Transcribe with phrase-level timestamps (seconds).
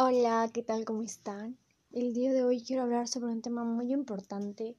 [0.00, 0.84] Hola, ¿qué tal?
[0.84, 1.58] ¿Cómo están?
[1.90, 4.76] El día de hoy quiero hablar sobre un tema muy importante,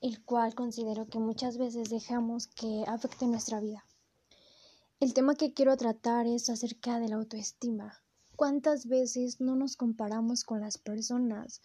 [0.00, 3.84] el cual considero que muchas veces dejamos que afecte nuestra vida.
[4.98, 8.02] El tema que quiero tratar es acerca de la autoestima.
[8.34, 11.60] ¿Cuántas veces no nos comparamos con las personas?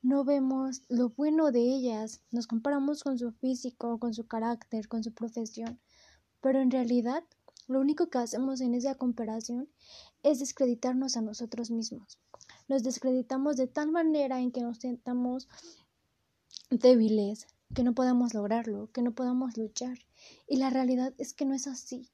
[0.00, 5.02] No vemos lo bueno de ellas, nos comparamos con su físico, con su carácter, con
[5.02, 5.80] su profesión,
[6.40, 7.24] pero en realidad
[7.68, 9.68] lo único que hacemos en esa comparación
[10.22, 12.18] es descreditarnos a nosotros mismos.
[12.68, 15.48] Nos descreditamos de tal manera en que nos sentamos
[16.70, 19.98] débiles, que no podamos lograrlo, que no podamos luchar.
[20.46, 22.10] Y la realidad es que no es así.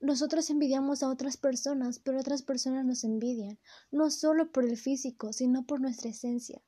[0.00, 3.58] Nosotros envidiamos a otras personas, pero otras personas nos envidian,
[3.92, 6.60] no solo por el físico, sino por nuestra esencia,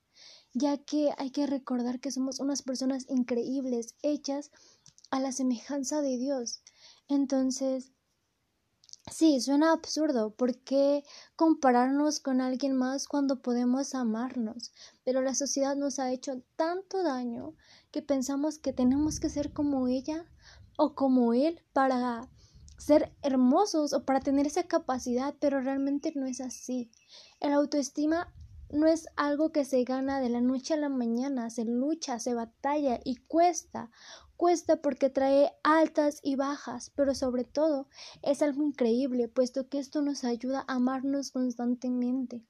[0.53, 4.53] ya que hay que recordar que somos unas personas increíbles, hechas
[5.11, 6.63] a la semejanza de Dios.
[7.09, 7.93] Entonces,
[9.11, 10.31] Sí, suena absurdo.
[10.35, 11.05] ¿Por qué
[11.37, 14.73] compararnos con alguien más cuando podemos amarnos?
[15.05, 17.55] Pero la sociedad nos ha hecho tanto daño
[17.91, 20.25] que pensamos que tenemos que ser como ella
[20.79, 22.31] o como él para
[22.79, 26.91] ser hermosos o para tener esa capacidad, pero realmente no es así.
[27.41, 28.33] El autoestima
[28.71, 32.35] no es algo que se gana de la noche a la mañana, se lucha, se
[32.35, 33.91] batalla y cuesta.
[34.37, 37.89] Cuesta porque trae altas y bajas, pero sobre todo
[38.23, 42.43] es algo increíble, puesto que esto nos ayuda a amarnos constantemente.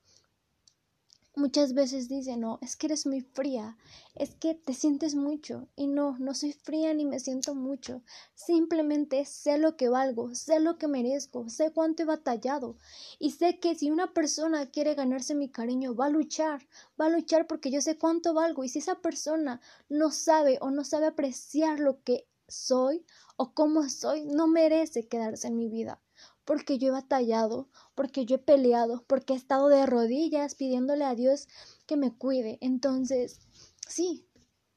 [1.37, 3.77] Muchas veces dicen, no, es que eres muy fría,
[4.15, 5.67] es que te sientes mucho.
[5.75, 8.03] Y no, no soy fría ni me siento mucho.
[8.35, 12.77] Simplemente sé lo que valgo, sé lo que merezco, sé cuánto he batallado.
[13.19, 16.69] Y sé que si una persona quiere ganarse mi cariño, va a luchar,
[17.01, 18.63] va a luchar porque yo sé cuánto valgo.
[18.63, 23.05] Y si esa persona no sabe o no sabe apreciar lo que soy
[23.37, 26.01] o cómo soy, no merece quedarse en mi vida
[26.45, 31.15] porque yo he batallado, porque yo he peleado, porque he estado de rodillas pidiéndole a
[31.15, 31.49] Dios
[31.87, 32.59] que me cuide.
[32.61, 33.41] Entonces,
[33.89, 34.29] sí,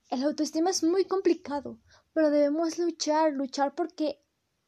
[0.09, 1.79] el autoestima es muy complicado,
[2.13, 4.21] pero debemos luchar, luchar porque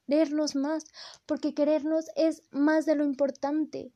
[0.08, 0.86] querernos más,
[1.26, 3.94] porque querernos es más de lo importante.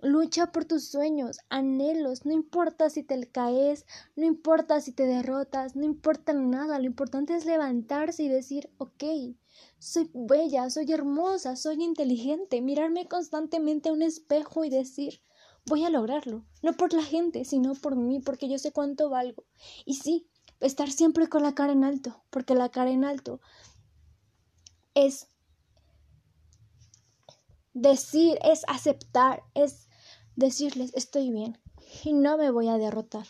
[0.00, 5.74] Lucha por tus sueños, anhelos, no importa si te caes, no importa si te derrotas,
[5.74, 9.04] no importa nada, lo importante es levantarse y decir, ok,
[9.78, 15.22] soy bella, soy hermosa, soy inteligente, mirarme constantemente a un espejo y decir,
[15.64, 19.44] voy a lograrlo, no por la gente, sino por mí, porque yo sé cuánto valgo.
[19.86, 20.28] Y sí,
[20.60, 23.40] estar siempre con la cara en alto, porque la cara en alto
[24.96, 25.28] es
[27.74, 29.85] decir, es aceptar, es
[30.36, 31.58] decirles estoy bien
[32.04, 33.26] y no me voy a derrotar.